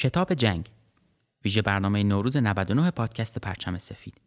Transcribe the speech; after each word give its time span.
کتاب 0.00 0.34
جنگ. 0.34 0.70
ویژه 1.44 1.62
برنامه 1.62 2.02
نوروز 2.02 2.36
99 2.36 2.90
پادکست 2.90 3.38
پرچم 3.38 3.78
سفید. 3.78 4.20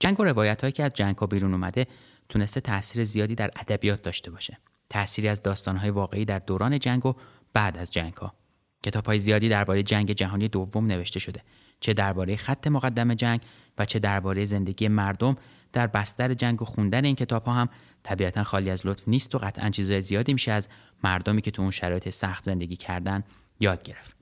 جنگ 0.00 0.20
و 0.20 0.24
روایت 0.24 0.60
هایی 0.60 0.72
که 0.72 0.84
از 0.84 0.94
جنگ 0.94 1.18
ها 1.18 1.26
بیرون 1.26 1.52
اومده 1.52 1.86
تونسته 2.28 2.60
تاثیر 2.60 3.04
زیادی 3.04 3.34
در 3.34 3.50
ادبیات 3.56 4.02
داشته 4.02 4.30
باشه. 4.30 4.58
تأثیری 4.90 5.28
از 5.28 5.42
داستانهای 5.42 5.90
واقعی 5.90 6.24
در 6.24 6.38
دوران 6.38 6.78
جنگ 6.78 7.06
و 7.06 7.14
بعد 7.52 7.76
از 7.76 7.90
جنگ 7.90 8.14
ها 8.14 8.34
کتاب 8.82 9.06
های 9.06 9.18
زیادی 9.18 9.48
درباره 9.48 9.82
جنگ 9.82 10.12
جهانی 10.12 10.48
دوم 10.48 10.86
نوشته 10.86 11.20
شده 11.20 11.42
چه 11.80 11.94
درباره 11.94 12.36
خط 12.36 12.66
مقدم 12.66 13.14
جنگ 13.14 13.40
و 13.78 13.84
چه 13.84 13.98
درباره 13.98 14.44
زندگی 14.44 14.88
مردم 14.88 15.36
در 15.72 15.86
بستر 15.86 16.34
جنگ 16.34 16.62
و 16.62 16.64
خوندن 16.64 17.04
این 17.04 17.14
کتاب 17.14 17.44
ها 17.44 17.52
هم 17.52 17.68
طبیعتا 18.02 18.44
خالی 18.44 18.70
از 18.70 18.86
لطف 18.86 19.08
نیست 19.08 19.34
و 19.34 19.38
قطعا 19.38 19.70
چیزهای 19.70 20.02
زیادی 20.02 20.32
میشه 20.32 20.52
از 20.52 20.68
مردمی 21.04 21.42
که 21.42 21.50
تو 21.50 21.62
اون 21.62 21.70
شرایط 21.70 22.08
سخت 22.08 22.44
زندگی 22.44 22.76
کردن 22.76 23.24
یاد 23.60 23.82
گرفت. 23.82 24.16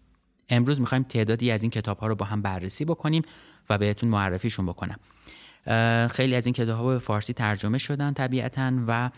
امروز 0.48 0.80
می‌خوایم 0.80 1.04
تعدادی 1.04 1.50
از 1.50 1.62
این 1.62 1.70
کتاب 1.70 1.98
ها 1.98 2.06
رو 2.06 2.14
با 2.14 2.24
هم 2.24 2.42
بررسی 2.42 2.84
بکنیم 2.84 3.22
و 3.70 3.78
بهتون 3.78 4.08
معرفیشون 4.08 4.66
بکنم. 4.66 4.98
خیلی 6.10 6.34
از 6.34 6.46
این 6.46 6.52
کتاب 6.52 6.92
به 6.92 6.98
فارسی 6.98 7.32
ترجمه 7.32 7.78
شدن 7.78 8.12
طبیعتا 8.12 8.72
و 8.86 9.10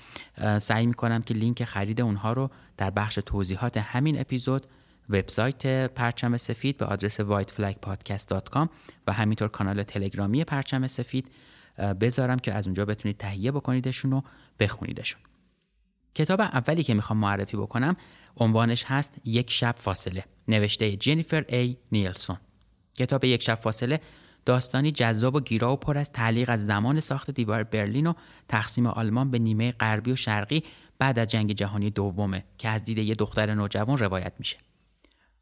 سعی 0.58 0.86
می‌کنم 0.86 1.22
که 1.22 1.34
لینک 1.34 1.64
خرید 1.64 2.00
اونها 2.00 2.32
رو 2.32 2.50
در 2.76 2.90
بخش 2.90 3.18
توضیحات 3.26 3.76
همین 3.76 4.20
اپیزود 4.20 4.66
وبسایت 5.08 5.86
پرچم 5.86 6.36
سفید 6.36 6.76
به 6.76 6.86
آدرس 6.86 7.20
whiteflagpodcast.com 7.20 8.68
و 9.06 9.12
همینطور 9.12 9.48
کانال 9.48 9.82
تلگرامی 9.82 10.44
پرچم 10.44 10.86
سفید 10.86 11.30
بذارم 12.00 12.38
که 12.38 12.54
از 12.54 12.66
اونجا 12.66 12.84
بتونید 12.84 13.16
تهیه 13.16 13.52
بکنیدشون 13.52 14.12
و 14.12 14.20
بخونیدشون. 14.60 15.20
کتاب 16.14 16.40
اولی 16.40 16.82
که 16.82 16.94
می‌خوام 16.94 17.18
معرفی 17.18 17.56
بکنم 17.56 17.96
عنوانش 18.36 18.84
هست 18.84 19.14
یک 19.24 19.50
شب 19.50 19.74
فاصله. 19.78 20.24
نوشته 20.48 20.96
جنیفر 20.96 21.44
ای 21.48 21.76
نیلسون. 21.92 22.36
کتاب 22.98 23.24
یک 23.24 23.42
شب 23.42 23.54
فاصله 23.54 24.00
داستانی 24.46 24.91
جذاب 24.91 25.34
و 25.34 25.41
گیرا 25.41 25.72
و 25.72 25.77
پر 25.77 25.98
از 25.98 26.12
تعلیق 26.12 26.50
از 26.50 26.66
زمان 26.66 27.00
ساخت 27.00 27.30
دیوار 27.30 27.62
برلین 27.62 28.06
و 28.06 28.12
تقسیم 28.48 28.86
آلمان 28.86 29.31
به 29.31 29.38
نیمه 29.38 29.72
غربی 29.72 30.12
و 30.12 30.16
شرقی 30.16 30.64
بعد 30.98 31.19
از 31.19 31.28
جنگ 31.28 31.53
جهانی 31.53 31.91
دومه 31.91 32.44
که 32.59 32.69
از 32.69 32.84
دید 32.84 32.98
یه 32.98 33.14
دختر 33.14 33.54
نوجوان 33.54 33.98
روایت 33.98 34.32
میشه. 34.38 34.56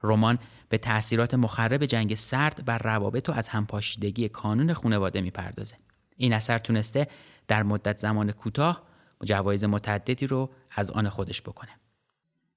رمان 0.03 0.39
به 0.69 0.79
تاثیرات 0.79 1.35
مخرب 1.35 1.85
جنگ 1.85 2.15
سرد 2.15 2.65
بر 2.65 2.79
روابط 2.79 3.29
و 3.29 3.33
از 3.33 3.49
همپاشیدگی 3.49 4.29
کانون 4.29 4.73
خانواده 4.73 5.21
می‌پردازه. 5.21 5.77
این 6.17 6.33
اثر 6.33 6.59
تونسته 6.59 7.09
در 7.49 7.63
مدت 7.63 7.99
زمان 7.99 8.33
کوتاه 8.33 8.83
جوایز 9.25 9.65
متعددی 9.65 10.27
رو 10.27 10.51
از 10.71 10.91
آن 10.91 11.09
خودش 11.09 11.43
بکنه. 11.43 11.71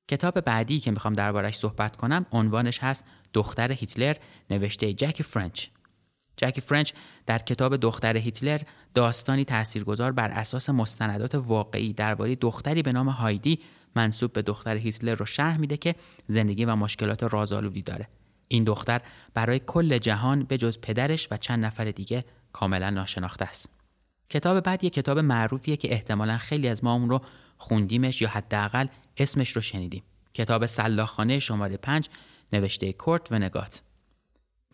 کتاب 0.08 0.42
بعدی 0.42 0.80
که 0.80 0.92
می‌خوام 0.92 1.14
دربارش 1.14 1.56
صحبت 1.56 1.96
کنم 1.96 2.26
عنوانش 2.32 2.80
هست 2.80 3.06
دختر 3.34 3.72
هیتلر 3.72 4.16
نوشته 4.50 4.94
جک 4.94 5.22
فرنچ 5.22 5.68
جکی 6.42 6.62
فرنچ 6.62 6.92
در 7.26 7.40
کتاب 7.40 7.78
دختر 7.78 8.18
هیتلر 8.18 8.62
داستانی 8.94 9.46
تاثیرگذار 9.46 10.12
بر 10.12 10.32
اساس 10.32 10.70
مستندات 10.70 11.36
واقعی 11.36 11.94
درباره 11.94 12.36
دختری 12.36 12.82
به 12.82 12.92
نام 12.92 13.10
هایدی 13.10 13.60
منسوب 13.96 14.34
به 14.34 14.42
دختر 14.42 14.76
هیتلر 14.76 15.16
رو 15.16 15.26
شرح 15.26 15.58
میده 15.58 15.78
که 15.78 15.96
زندگی 16.28 16.66
و 16.66 16.76
مشکلات 16.76 17.24
رازآلودی 17.24 17.82
داره. 17.82 18.08
این 18.48 18.64
دختر 18.64 19.02
برای 19.34 19.62
کل 19.68 19.98
جهان 19.98 20.44
به 20.44 20.58
جز 20.58 20.80
پدرش 20.82 21.28
و 21.32 21.38
چند 21.38 21.66
نفر 21.66 21.86
دیگه 21.86 22.26
کاملا 22.54 22.90
ناشناخته 22.90 23.46
است. 23.46 23.70
کتاب 24.30 24.60
بعد 24.60 24.84
یک 24.84 24.94
کتاب 24.94 25.20
معروفیه 25.20 25.78
که 25.78 25.94
احتمالا 25.94 26.38
خیلی 26.38 26.68
از 26.68 26.84
ما 26.84 26.94
اون 26.94 27.10
رو 27.10 27.22
خوندیمش 27.58 28.22
یا 28.22 28.30
حداقل 28.30 28.88
اسمش 29.18 29.52
رو 29.52 29.62
شنیدیم. 29.62 30.04
کتاب 30.34 30.66
سلاخ‌خانه 30.66 31.40
شماره 31.40 31.78
5 31.78 32.10
نوشته 32.54 32.94
کورت 32.94 33.32
ونه‌گات 33.32 33.82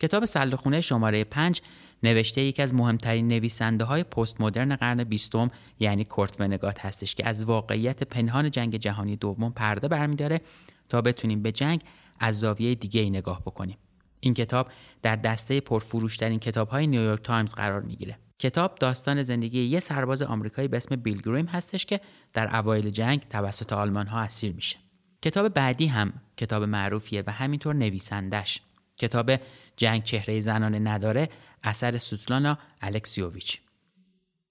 کتاب 0.00 0.24
سلاخ‌خونه 0.24 0.80
شماره 0.80 1.24
5 1.24 1.62
نوشته 2.02 2.40
یکی 2.40 2.62
از 2.62 2.74
مهمترین 2.74 3.28
نویسنده 3.28 3.84
های 3.84 4.04
پست 4.04 4.40
مدرن 4.40 4.76
قرن 4.76 5.04
بیستم 5.04 5.50
یعنی 5.80 6.04
کورت 6.04 6.40
ونه‌گات 6.40 6.80
هستش 6.80 7.14
که 7.14 7.28
از 7.28 7.44
واقعیت 7.44 8.02
پنهان 8.02 8.50
جنگ 8.50 8.76
جهانی 8.76 9.16
دوم 9.16 9.52
پرده 9.52 9.88
برمیداره 9.88 10.40
تا 10.88 11.02
بتونیم 11.02 11.42
به 11.42 11.52
جنگ 11.52 11.80
از 12.20 12.38
زاویه 12.38 12.74
دیگه 12.74 13.00
ای 13.00 13.10
نگاه 13.10 13.40
بکنیم. 13.40 13.78
این 14.20 14.34
کتاب 14.34 14.68
در 15.02 15.16
دسته 15.16 15.60
پرفروشترین 15.60 16.38
کتاب 16.38 16.68
های 16.68 16.86
نیویورک 16.86 17.22
تایمز 17.22 17.54
قرار 17.54 17.82
می‌گیره. 17.82 18.18
کتاب 18.38 18.74
داستان 18.74 19.22
زندگی 19.22 19.62
یه 19.62 19.80
سرباز 19.80 20.22
آمریکایی 20.22 20.68
به 20.68 20.76
اسم 20.76 20.96
بیلی 20.96 21.20
پیلگریم 21.20 21.46
هستش 21.46 21.86
که 21.86 22.00
در 22.32 22.56
اوایل 22.56 22.90
جنگ 22.90 23.20
توسط 23.30 23.72
آلمان 23.72 24.06
ها 24.06 24.20
اسیر 24.20 24.52
میشه. 24.52 24.78
کتاب 25.22 25.48
بعدی 25.48 25.86
هم 25.86 26.12
کتاب 26.36 26.62
معروفیه 26.62 27.22
و 27.26 27.32
همینطور 27.32 27.74
نویسندش 27.74 28.60
کتاب 28.98 29.30
جنگ 29.76 30.02
چهره 30.02 30.40
زنانه 30.40 30.78
نداره 30.78 31.28
اثر 31.62 31.98
سوتلانا 31.98 32.58
الکسیوویچ 32.80 33.60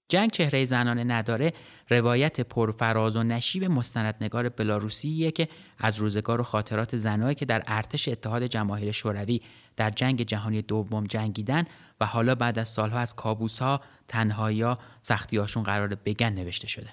جنگ 0.08 0.30
چهره 0.30 0.64
زنانه 0.64 1.04
نداره 1.04 1.52
روایت 1.90 2.40
پرفراز 2.40 3.16
و 3.16 3.22
نشیب 3.22 3.64
مستندنگار 3.64 4.48
بلاروسیه 4.48 5.30
که 5.30 5.48
از 5.78 5.96
روزگار 5.96 6.40
و 6.40 6.44
خاطرات 6.44 6.96
زنایی 6.96 7.34
که 7.34 7.44
در 7.44 7.62
ارتش 7.66 8.08
اتحاد 8.08 8.44
جماهیر 8.44 8.92
شوروی 8.92 9.40
در 9.76 9.90
جنگ 9.90 10.22
جهانی 10.22 10.62
دوم 10.62 11.06
جنگیدن 11.06 11.64
و 12.00 12.06
حالا 12.06 12.34
بعد 12.34 12.58
از 12.58 12.68
سالها 12.68 12.98
از 12.98 13.14
کابوسها، 13.14 13.80
تنهایی 14.08 14.74
سختیاشون 15.02 15.62
قرار 15.62 15.88
بگن 15.88 16.32
نوشته 16.32 16.68
شده. 16.68 16.90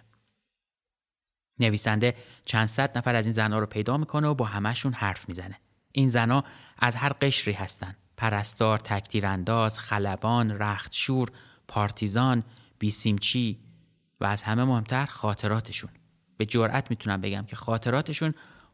نویسنده 1.60 2.16
چند 2.46 2.68
صد 2.68 2.98
نفر 2.98 3.16
از 3.16 3.26
این 3.26 3.34
زنها 3.34 3.60
رو 3.60 3.66
پیدا 3.66 3.98
می‌کنه 3.98 4.28
و 4.28 4.34
با 4.34 4.46
همهشون 4.46 4.94
حرف 4.94 5.30
می‌زنه. 5.30 5.60
این 5.96 6.10
زنها 6.10 6.44
از 6.80 6.96
هر 6.96 7.10
قشری 7.10 7.54
هستند. 7.54 7.98
پرستار، 8.18 8.78
تکتیرانداز، 8.78 9.80
خلبان، 9.80 10.52
رختشور، 10.52 11.32
پارتیزان، 11.68 12.44
بیسیمچی 12.80 13.60
و 14.20 14.26
از 14.26 14.44
همه 14.44 14.64
مهمتر 14.64 15.06
خاطراتشون. 15.06 15.90
به 16.38 16.46
جرأت 16.46 16.90
می‌تونم 16.90 17.22
بگم 17.22 17.46
که 17.46 17.56
خاطراتشون 17.56 18.34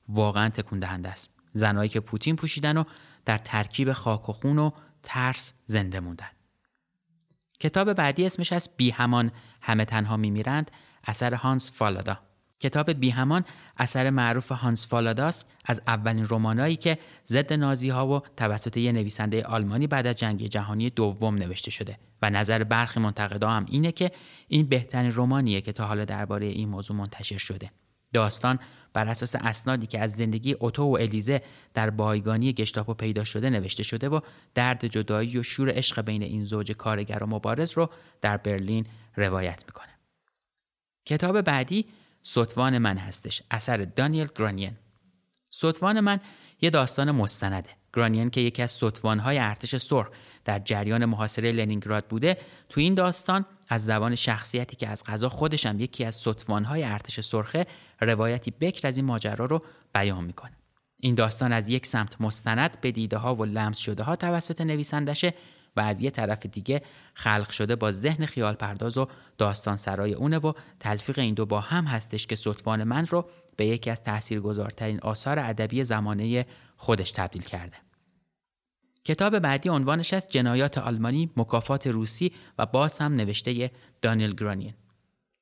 واقعا 0.10 0.50
تکون 0.50 0.80
دهنده 0.80 1.10
است. 1.10 1.34
زنایی 1.54 1.90
که 1.90 2.00
پوتین 2.00 2.36
پوشیدن 2.36 2.78
و 2.78 2.84
در 3.26 3.38
ترکیب 3.38 3.94
خاک 3.94 4.30
و 4.30 4.34
خون 4.34 4.60
و 4.60 4.72
ترس 5.04 5.54
زنده 5.66 6.00
موندن. 6.00 6.30
کتاب 7.60 7.94
بعدی 7.94 8.26
اسمش 8.26 8.54
از 8.54 8.70
بی 8.78 8.90
همان 8.90 9.32
همه 9.62 9.86
تنها 9.86 10.18
میمیرند 10.18 10.72
اثر 11.04 11.34
هانس 11.34 11.72
فالادا. 11.72 12.20
کتاب 12.62 12.92
بیهمان 12.92 13.46
اثر 13.78 14.10
معروف 14.10 14.52
هانس 14.52 14.88
فالاداس 14.88 15.46
از 15.66 15.82
اولین 15.88 16.28
رمانایی 16.30 16.76
که 16.76 16.98
ضد 17.28 17.54
نازی 17.54 17.90
ها 17.90 18.08
و 18.08 18.22
توسط 18.38 18.78
یک 18.78 18.96
نویسنده 18.96 19.44
آلمانی 19.44 19.88
بعد 19.88 20.08
از 20.08 20.16
جنگ 20.16 20.46
جهانی 20.46 20.90
دوم 20.90 21.36
نوشته 21.36 21.72
شده 21.72 21.98
و 22.22 22.30
نظر 22.30 22.64
برخی 22.64 23.00
منتقدا 23.00 23.50
هم 23.50 23.66
اینه 23.70 23.92
که 23.92 24.12
این 24.48 24.66
بهترین 24.66 25.12
رمانیه 25.16 25.62
که 25.62 25.72
تا 25.72 25.86
حالا 25.86 26.06
درباره 26.06 26.46
این 26.46 26.70
موضوع 26.70 26.98
منتشر 26.98 27.38
شده. 27.38 27.72
داستان 28.14 28.60
بر 28.94 29.08
اساس 29.08 29.36
اسنادی 29.36 29.88
که 29.88 30.00
از 30.00 30.12
زندگی 30.12 30.54
اوتو 30.54 30.84
و 30.84 30.98
الیزه 31.00 31.42
در 31.74 31.90
بایگانی 31.90 32.54
گشتاپو 32.54 32.94
پیدا 32.94 33.24
شده 33.24 33.50
نوشته 33.50 33.84
شده 33.84 34.10
و 34.10 34.20
درد 34.56 34.88
جدایی 34.88 35.38
و 35.38 35.44
شور 35.44 35.72
عشق 35.72 36.02
بین 36.02 36.24
این 36.24 36.46
زوج 36.46 36.72
کارگر 36.72 37.24
و 37.24 37.28
مبارز 37.28 37.72
رو 37.72 37.90
در 38.22 38.38
برلین 38.38 38.86
روایت 39.16 39.64
می‌کنه. 39.68 39.92
کتاب 41.06 41.42
بعدی 41.42 41.86
سطوان 42.24 42.78
من 42.78 42.98
هستش. 42.98 43.42
اثر 43.52 43.78
دانیل 43.78 44.28
گرانین. 44.36 44.78
سطوان 45.50 46.00
من 46.00 46.20
یه 46.62 46.70
داستان 46.70 47.12
مستنده. 47.12 47.70
گرانین 47.94 48.30
که 48.30 48.42
یکی 48.42 48.62
از 48.62 48.72
ستوانهای 48.72 49.40
ارتش 49.40 49.76
سرخ 49.76 50.08
در 50.46 50.60
جریان 50.60 51.06
محاصره 51.06 51.52
لنینگراد 51.52 52.06
بوده 52.06 52.38
تو 52.70 52.82
این 52.82 52.94
داستان 52.94 53.46
از 53.70 53.86
زبان 53.86 54.16
شخصیتی 54.16 54.76
که 54.76 54.88
از 54.88 55.04
غذا 55.04 55.30
خودشم 55.30 55.80
یکی 55.80 56.06
از 56.06 56.16
ستوانهای 56.16 56.84
ارتش 56.84 57.20
سرخه 57.20 57.68
روایتی 58.02 58.52
بکر 58.52 58.88
از 58.88 58.98
این 58.98 59.06
ماجرا 59.06 59.46
رو 59.46 59.64
بیان 59.94 60.24
می‌کنه. 60.24 60.52
این 61.00 61.16
داستان 61.16 61.54
از 61.54 61.70
یک 61.70 61.86
سمت 61.86 62.22
مستند 62.22 62.78
به 62.82 62.92
دیده 62.92 63.18
ها 63.18 63.36
و 63.36 63.46
لمس 63.46 63.78
شده 63.78 64.04
ها 64.04 64.16
توسط 64.16 64.62
نویسندشه 64.62 65.34
و 65.76 65.80
از 65.80 66.02
یه 66.02 66.10
طرف 66.10 66.46
دیگه 66.46 66.82
خلق 67.14 67.50
شده 67.50 67.76
با 67.76 67.92
ذهن 67.92 68.26
خیال 68.26 68.54
پرداز 68.54 68.98
و 68.98 69.08
داستان 69.38 69.78
سرای 69.78 70.14
اونه 70.14 70.38
و 70.38 70.54
تلفیق 70.80 71.20
این 71.20 71.34
دو 71.34 71.46
با 71.46 71.60
هم 71.60 71.86
هستش 71.86 72.28
که 72.28 72.36
سطفان 72.36 72.84
من 72.84 73.06
رو 73.06 73.30
به 73.58 73.66
یکی 73.66 73.90
از 73.90 74.04
تاثیرگذارترین 74.04 75.00
آثار 75.00 75.40
ادبی 75.40 75.84
زمانه 75.84 76.46
خودش 76.78 77.12
تبدیل 77.12 77.44
کرده. 77.44 77.78
کتاب 79.06 79.40
بعدی 79.40 79.70
عنوانش 79.70 80.14
است 80.14 80.30
جنایات 80.30 80.78
آلمانی 80.78 81.32
مکافات 81.38 81.88
روسی 81.88 82.32
و 82.58 82.66
باز 82.66 83.00
هم 83.00 83.14
نوشته 83.14 83.72
دانیل 84.02 84.34
گرانین. 84.34 84.74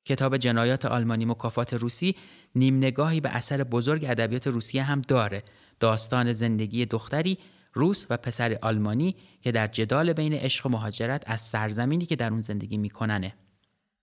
کتاب 0.04 0.36
جنایات 0.36 0.84
آلمانی 0.84 1.24
مکافات 1.24 1.74
روسی 1.74 2.16
نیم 2.54 2.76
نگاهی 2.76 3.20
به 3.20 3.28
اثر 3.28 3.64
بزرگ 3.64 4.04
ادبیات 4.08 4.46
روسیه 4.46 4.82
هم 4.82 5.00
داره 5.00 5.42
داستان 5.80 6.32
زندگی 6.32 6.86
دختری 6.86 7.38
روس 7.72 8.06
و 8.10 8.16
پسر 8.16 8.58
آلمانی 8.62 9.16
که 9.42 9.52
در 9.52 9.66
جدال 9.66 10.12
بین 10.12 10.32
عشق 10.32 10.66
و 10.66 10.68
مهاجرت 10.68 11.22
از 11.26 11.40
سرزمینی 11.40 12.06
که 12.06 12.16
در 12.16 12.30
اون 12.30 12.42
زندگی 12.42 12.76
میکننه. 12.76 13.34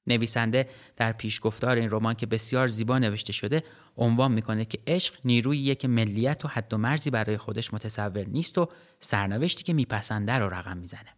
نویسنده 0.07 0.69
در 0.95 1.11
پیشگفتار 1.11 1.75
این 1.75 1.89
رمان 1.91 2.13
که 2.13 2.25
بسیار 2.25 2.67
زیبا 2.67 2.99
نوشته 2.99 3.33
شده 3.33 3.63
عنوان 3.97 4.31
می‌کنه 4.31 4.65
که 4.65 4.79
عشق 4.87 5.13
نیروییه 5.25 5.75
که 5.75 5.87
ملیت 5.87 6.45
و 6.45 6.47
حد 6.47 6.73
و 6.73 6.77
مرزی 6.77 7.09
برای 7.09 7.37
خودش 7.37 7.73
متصور 7.73 8.25
نیست 8.27 8.57
و 8.57 8.69
سرنوشتی 8.99 9.63
که 9.63 9.73
میپسنده 9.73 10.33
رو 10.33 10.49
رقم 10.49 10.77
می‌زنه. 10.77 11.13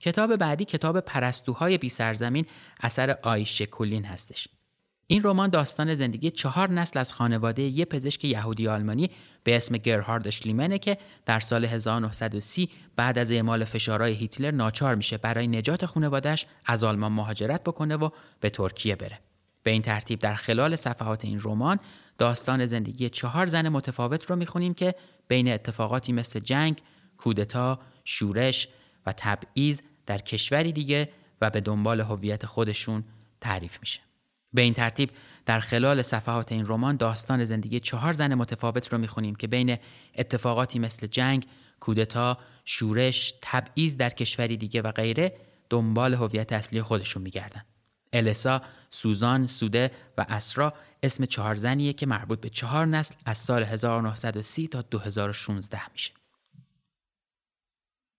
کتاب 0.00 0.36
بعدی 0.36 0.64
کتاب 0.64 1.00
پرستوهای 1.00 1.78
بی 1.78 1.88
سرزمین 1.88 2.46
اثر 2.80 3.18
آیشه 3.22 3.66
کولین 3.66 4.04
هستش. 4.04 4.48
این 5.06 5.22
رمان 5.24 5.50
داستان 5.50 5.94
زندگی 5.94 6.30
چهار 6.30 6.70
نسل 6.70 6.98
از 6.98 7.12
خانواده 7.12 7.62
یه 7.62 7.84
پزشک 7.84 8.24
یهودی 8.24 8.68
آلمانی 8.68 9.10
به 9.44 9.56
اسم 9.56 9.76
گرهارد 9.76 10.30
شلیمنه 10.30 10.78
که 10.78 10.98
در 11.26 11.40
سال 11.40 11.64
1930 11.64 12.70
بعد 12.96 13.18
از 13.18 13.32
اعمال 13.32 13.64
فشارهای 13.64 14.12
هیتلر 14.12 14.50
ناچار 14.50 14.94
میشه 14.94 15.18
برای 15.18 15.46
نجات 15.46 15.86
خانوادهش 15.86 16.46
از 16.66 16.84
آلمان 16.84 17.12
مهاجرت 17.12 17.62
بکنه 17.62 17.96
و 17.96 18.08
به 18.40 18.50
ترکیه 18.50 18.96
بره. 18.96 19.18
به 19.62 19.70
این 19.70 19.82
ترتیب 19.82 20.18
در 20.18 20.34
خلال 20.34 20.76
صفحات 20.76 21.24
این 21.24 21.40
رمان 21.44 21.78
داستان 22.18 22.66
زندگی 22.66 23.10
چهار 23.10 23.46
زن 23.46 23.68
متفاوت 23.68 24.30
رو 24.30 24.36
می‌خونیم 24.36 24.74
که 24.74 24.94
بین 25.28 25.52
اتفاقاتی 25.52 26.12
مثل 26.12 26.40
جنگ، 26.40 26.82
کودتا، 27.16 27.80
شورش 28.04 28.68
و 29.06 29.12
تبعیض 29.16 29.80
در 30.06 30.18
کشوری 30.18 30.72
دیگه 30.72 31.08
و 31.40 31.50
به 31.50 31.60
دنبال 31.60 32.00
هویت 32.00 32.46
خودشون 32.46 33.04
تعریف 33.40 33.80
میشه. 33.80 34.00
به 34.54 34.62
این 34.62 34.74
ترتیب 34.74 35.10
در 35.46 35.60
خلال 35.60 36.02
صفحات 36.02 36.52
این 36.52 36.64
رمان 36.66 36.96
داستان 36.96 37.44
زندگی 37.44 37.80
چهار 37.80 38.12
زن 38.12 38.34
متفاوت 38.34 38.88
رو 38.92 38.98
می‌خونیم 38.98 39.34
که 39.34 39.46
بین 39.46 39.76
اتفاقاتی 40.14 40.78
مثل 40.78 41.06
جنگ، 41.06 41.46
کودتا، 41.80 42.38
شورش، 42.64 43.34
تبعیض 43.42 43.96
در 43.96 44.10
کشوری 44.10 44.56
دیگه 44.56 44.82
و 44.82 44.92
غیره 44.92 45.36
دنبال 45.70 46.14
هویت 46.14 46.52
اصلی 46.52 46.82
خودشون 46.82 47.22
میگردن. 47.22 47.64
السا، 48.12 48.62
سوزان، 48.90 49.46
سوده 49.46 49.90
و 50.18 50.26
اسرا 50.28 50.74
اسم 51.02 51.24
چهار 51.24 51.54
زنیه 51.54 51.92
که 51.92 52.06
مربوط 52.06 52.40
به 52.40 52.48
چهار 52.48 52.86
نسل 52.86 53.14
از 53.24 53.38
سال 53.38 53.62
1930 53.62 54.68
تا 54.68 54.82
2016 54.82 55.80
میشه. 55.92 56.12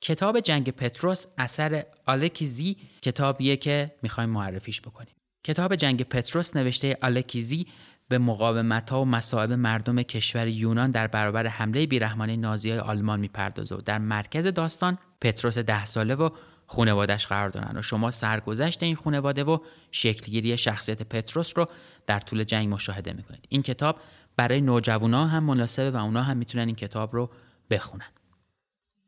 کتاب 0.01 0.39
جنگ 0.39 0.69
پتروس 0.69 1.25
اثر 1.38 1.85
آلکیزی 2.06 2.77
کتابیه 3.01 3.57
که 3.57 3.95
می‌خوایم 4.01 4.30
معرفیش 4.30 4.81
بکنیم. 4.81 5.12
کتاب 5.44 5.75
جنگ 5.75 6.04
پتروس 6.04 6.56
نوشته 6.56 6.98
آلکیزی 7.01 7.68
به 8.07 8.18
مقاومت 8.18 8.90
ها 8.90 9.01
و 9.01 9.06
مصائب 9.06 9.51
مردم 9.51 10.01
کشور 10.04 10.48
یونان 10.48 10.92
در 10.92 11.07
برابر 11.07 11.48
حمله 11.48 11.86
بیرحمانه 11.86 12.36
نازی 12.36 12.69
های 12.69 12.80
آلمان 12.80 13.19
می‌پردازه 13.19 13.75
و 13.75 13.81
در 13.81 13.98
مرکز 13.98 14.48
داستان 14.48 14.98
پتروس 15.22 15.57
ده 15.57 15.86
ساله 15.86 16.16
و 16.16 16.30
خانوادش 16.68 17.28
قرار 17.28 17.50
دارن 17.50 17.78
و 17.78 17.81
شما 17.81 18.12
سرگذشت 18.12 18.84
این 18.84 18.95
خانواده 18.95 19.44
و 19.44 19.57
شکلگیری 19.92 20.57
شخصیت 20.57 21.04
پتروس 21.04 21.54
رو 21.56 21.66
در 22.07 22.19
طول 22.19 22.44
جنگ 22.44 22.74
مشاهده 22.74 23.13
می‌کنید. 23.13 23.45
این 23.50 23.62
کتاب 23.62 24.00
برای 24.38 24.62
نوجوانا 24.62 25.28
هم 25.28 25.44
مناسبه 25.44 25.92
و 25.92 25.95
اونا 25.95 26.24
هم 26.24 26.38
می‌تونن 26.38 26.66
این 26.66 26.75
کتاب 26.75 27.13
رو 27.13 27.30
بخونن. 27.69 28.12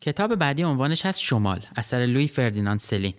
کتاب 0.01 0.35
بعدی 0.35 0.63
عنوانش 0.63 1.05
هست 1.05 1.19
شمال 1.19 1.65
اثر 1.75 2.05
لوی 2.05 2.27
فردیناند 2.27 2.79
سلین. 2.79 3.13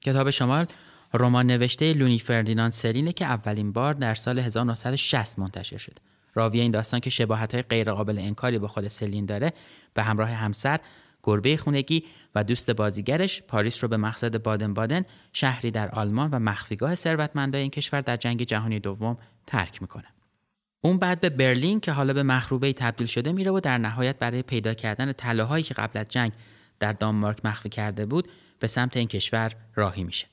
کتاب 0.00 0.30
شمال 0.30 0.66
رمان 1.14 1.46
نوشته 1.46 1.92
لونی 1.92 2.18
فردیناند 2.18 2.72
سلینه 2.72 3.12
که 3.12 3.24
اولین 3.24 3.72
بار 3.72 3.94
در 3.94 4.14
سال 4.14 4.38
1960 4.38 5.38
منتشر 5.38 5.78
شد. 5.78 5.98
راوی 6.34 6.60
این 6.60 6.70
داستان 6.70 7.00
که 7.00 7.10
شباهت 7.10 7.54
های 7.54 7.62
غیر 7.62 7.92
قابل 7.92 8.18
انکاری 8.18 8.58
با 8.58 8.68
خود 8.68 8.88
سلین 8.88 9.26
داره 9.26 9.52
به 9.94 10.02
همراه 10.02 10.28
همسر 10.28 10.80
گربه 11.22 11.56
خونگی 11.56 12.04
و 12.34 12.44
دوست 12.44 12.70
بازیگرش 12.70 13.42
پاریس 13.42 13.84
رو 13.84 13.88
به 13.88 13.96
مقصد 13.96 14.42
بادن 14.42 14.74
بادن 14.74 15.02
شهری 15.32 15.70
در 15.70 15.88
آلمان 15.88 16.30
و 16.30 16.38
مخفیگاه 16.38 16.94
ثروتمندای 16.94 17.62
این 17.62 17.70
کشور 17.70 18.00
در 18.00 18.16
جنگ 18.16 18.42
جهانی 18.42 18.80
دوم 18.80 19.18
ترک 19.46 19.82
می‌کنه. 19.82 20.06
اون 20.80 20.98
بعد 20.98 21.20
به 21.20 21.30
برلین 21.30 21.80
که 21.80 21.92
حالا 21.92 22.12
به 22.12 22.22
مخروبه 22.22 22.72
تبدیل 22.72 23.06
شده 23.06 23.32
میره 23.32 23.50
و 23.50 23.60
در 23.60 23.78
نهایت 23.78 24.18
برای 24.18 24.42
پیدا 24.42 24.74
کردن 24.74 25.12
طلاهایی 25.12 25.64
که 25.64 25.74
قبل 25.74 25.98
از 25.98 26.06
جنگ 26.08 26.32
در 26.80 26.92
دانمارک 26.92 27.44
مخفی 27.44 27.68
کرده 27.68 28.06
بود 28.06 28.28
به 28.58 28.66
سمت 28.66 28.96
این 28.96 29.08
کشور 29.08 29.52
راهی 29.74 30.04
میشه. 30.04 30.31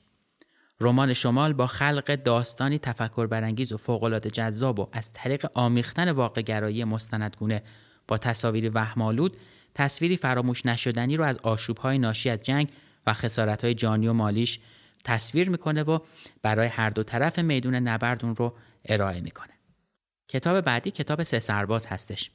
رمان 0.80 1.12
شمال 1.12 1.52
با 1.52 1.66
خلق 1.66 2.14
داستانی 2.14 2.78
تفکر 2.78 3.26
برانگیز 3.26 3.72
و 3.72 3.76
فوقالعاده 3.76 4.30
جذاب 4.30 4.78
و 4.78 4.88
از 4.92 5.12
طریق 5.12 5.46
آمیختن 5.54 6.10
واقعگرایی 6.10 6.84
مستندگونه 6.84 7.62
با 8.08 8.18
تصاویری 8.18 8.68
وهمالود 8.68 9.36
تصویری 9.74 10.16
فراموش 10.16 10.66
نشدنی 10.66 11.16
رو 11.16 11.24
از 11.24 11.38
آشوبهای 11.38 11.98
ناشی 11.98 12.30
از 12.30 12.42
جنگ 12.42 12.72
و 13.06 13.12
خسارتهای 13.12 13.74
جانی 13.74 14.08
و 14.08 14.12
مالیش 14.12 14.60
تصویر 15.04 15.48
می‌کنه 15.48 15.82
و 15.82 15.98
برای 16.42 16.68
هر 16.68 16.90
دو 16.90 17.02
طرف 17.02 17.38
میدون 17.38 17.74
نبردون 17.74 18.36
رو 18.36 18.54
ارائه 18.84 19.20
می‌کنه. 19.20 19.52
کتاب 20.28 20.60
بعدی 20.60 20.90
کتاب 20.90 21.22
سه 21.22 21.38
سرباز 21.38 21.86
هستش. 21.86 22.30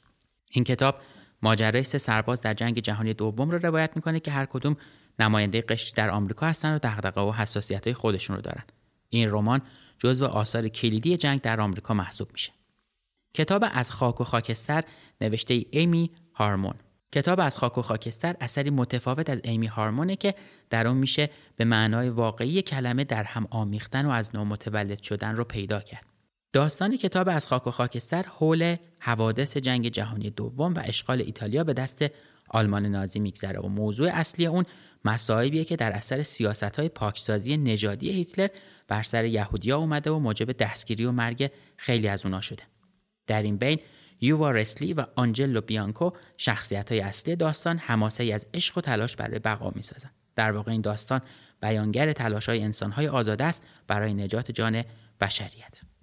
این 0.51 0.63
کتاب 0.63 1.01
ماجرای 1.41 1.83
سه 1.83 1.97
سرباز 1.97 2.41
در 2.41 2.53
جنگ 2.53 2.79
جهانی 2.79 3.13
دوم 3.13 3.51
رو 3.51 3.57
روایت 3.57 3.91
می‌کنه 3.95 4.19
که 4.19 4.31
هر 4.31 4.45
کدوم 4.45 4.77
نماینده 5.19 5.61
قشری 5.61 5.93
در 5.95 6.09
آمریکا 6.09 6.45
هستن 6.45 6.75
و 6.75 6.79
دغدغه 6.83 7.21
و 7.21 7.31
حساسیت 7.31 7.87
های 7.87 7.93
خودشون 7.93 8.35
رو 8.35 8.41
دارن. 8.41 8.63
این 9.09 9.31
رمان 9.31 9.61
جزو 9.99 10.25
آثار 10.25 10.67
کلیدی 10.67 11.17
جنگ 11.17 11.41
در 11.41 11.61
آمریکا 11.61 11.93
محسوب 11.93 12.29
میشه. 12.33 12.51
کتاب 13.33 13.65
از 13.71 13.91
خاک 13.91 14.21
و 14.21 14.23
خاکستر 14.23 14.83
نوشته 15.21 15.53
ای 15.53 15.65
ایمی 15.69 16.11
هارمون. 16.33 16.75
کتاب 17.11 17.39
از 17.39 17.57
خاک 17.57 17.77
و 17.77 17.81
خاکستر 17.81 18.35
اثری 18.41 18.69
متفاوت 18.69 19.29
از 19.29 19.41
ایمی 19.43 19.67
هارمونه 19.67 20.15
که 20.15 20.35
در 20.69 20.87
اون 20.87 20.97
میشه 20.97 21.29
به 21.55 21.65
معنای 21.65 22.09
واقعی 22.09 22.61
کلمه 22.61 23.03
در 23.03 23.23
هم 23.23 23.47
آمیختن 23.49 24.05
و 24.05 24.09
از 24.09 24.35
نو 24.35 24.45
متولد 24.45 25.01
شدن 25.01 25.35
رو 25.35 25.43
پیدا 25.43 25.79
کرد. 25.79 26.14
داستان 26.55 26.97
کتاب 26.97 27.29
از 27.29 27.47
خاک 27.47 27.67
و 27.67 27.71
خاکستر 27.71 28.25
حول 28.39 28.75
حوادث 28.99 29.57
جنگ 29.57 29.87
جهانی 29.87 30.29
دوم 30.29 30.73
و 30.73 30.81
اشغال 30.83 31.21
ایتالیا 31.21 31.63
به 31.63 31.73
دست 31.73 32.05
آلمان 32.49 32.85
نازی 32.85 33.19
میگذره 33.19 33.59
و 33.59 33.67
موضوع 33.67 34.09
اصلی 34.13 34.45
اون 34.45 34.65
مصائبیه 35.05 35.65
که 35.65 35.75
در 35.75 35.91
اثر 35.91 36.23
سیاست 36.23 36.63
های 36.63 36.89
پاکسازی 36.89 37.57
نژادی 37.57 38.11
هیتلر 38.11 38.47
بر 38.87 39.03
سر 39.03 39.25
یهودیا 39.25 39.77
اومده 39.77 40.11
و 40.11 40.19
موجب 40.19 40.51
دستگیری 40.51 41.05
و 41.05 41.11
مرگ 41.11 41.51
خیلی 41.77 42.07
از 42.07 42.25
اونا 42.25 42.41
شده. 42.41 42.63
در 43.27 43.41
این 43.41 43.57
بین 43.57 43.79
یووا 44.21 44.51
رسلی 44.51 44.93
و 44.93 45.05
آنجلو 45.15 45.61
بیانکو 45.61 46.11
شخصیت 46.37 46.91
های 46.91 47.01
اصلی 47.01 47.35
داستان 47.35 47.77
حماسه 47.77 48.23
ای 48.23 48.31
از 48.31 48.47
عشق 48.53 48.77
و 48.77 48.81
تلاش 48.81 49.15
برای 49.15 49.39
بقا 49.39 49.71
می‌سازند. 49.75 50.13
در 50.35 50.51
واقع 50.51 50.71
این 50.71 50.81
داستان 50.81 51.21
بیانگر 51.61 52.13
تلاش 52.13 52.49
های 52.49 52.61
انسان 52.61 52.91
های 52.91 53.07
آزاده 53.07 53.43
است 53.43 53.63
برای 53.87 54.13
نجات 54.13 54.51
جان 54.51 54.83
بشریت. 55.21 55.94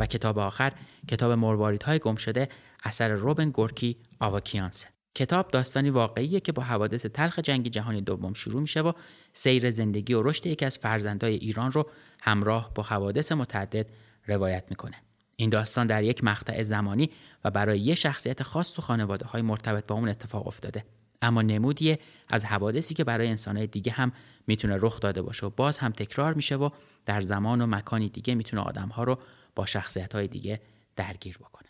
و 0.00 0.06
کتاب 0.06 0.38
آخر 0.38 0.72
کتاب 1.08 1.32
مروارید 1.32 1.82
های 1.82 1.98
گم 1.98 2.16
شده 2.16 2.48
اثر 2.84 3.08
روبن 3.08 3.50
گورکی 3.50 3.96
آواکیانسه. 4.20 4.88
کتاب 5.14 5.50
داستانی 5.50 5.90
واقعیه 5.90 6.40
که 6.40 6.52
با 6.52 6.62
حوادث 6.62 7.06
تلخ 7.06 7.38
جنگ 7.38 7.68
جهانی 7.68 8.00
دوم 8.00 8.34
شروع 8.34 8.60
میشه 8.60 8.80
و 8.80 8.92
سیر 9.32 9.70
زندگی 9.70 10.14
و 10.14 10.22
رشد 10.22 10.46
یکی 10.46 10.64
از 10.64 10.78
فرزندای 10.78 11.34
ایران 11.34 11.72
رو 11.72 11.90
همراه 12.20 12.70
با 12.74 12.82
حوادث 12.82 13.32
متعدد 13.32 13.86
روایت 14.26 14.64
می‌کنه. 14.70 14.96
این 15.36 15.50
داستان 15.50 15.86
در 15.86 16.02
یک 16.02 16.24
مقطع 16.24 16.62
زمانی 16.62 17.10
و 17.44 17.50
برای 17.50 17.80
یک 17.80 17.94
شخصیت 17.94 18.42
خاص 18.42 18.78
و 18.78 18.82
خانواده 18.82 19.26
های 19.26 19.42
مرتبط 19.42 19.86
با 19.86 19.94
اون 19.94 20.08
اتفاق 20.08 20.46
افتاده. 20.46 20.84
اما 21.22 21.42
نمودیه 21.42 21.98
از 22.28 22.44
حوادثی 22.44 22.94
که 22.94 23.04
برای 23.04 23.28
انسانهای 23.28 23.66
دیگه 23.66 23.92
هم 23.92 24.12
می‌تونه 24.46 24.76
رخ 24.80 25.00
داده 25.00 25.22
باشه 25.22 25.46
و 25.46 25.50
باز 25.50 25.78
هم 25.78 25.92
تکرار 25.92 26.34
میشه 26.34 26.56
و 26.56 26.70
در 27.06 27.20
زمان 27.20 27.60
و 27.60 27.66
مکانی 27.66 28.08
دیگه 28.08 28.34
می‌تونه 28.34 28.62
آدمها 28.62 29.04
رو 29.04 29.18
با 29.54 29.66
شخصیت 29.66 30.14
های 30.14 30.28
دیگه 30.28 30.60
درگیر 30.96 31.38
بکنه. 31.38 31.69